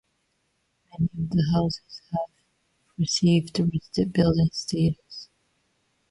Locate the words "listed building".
3.59-4.49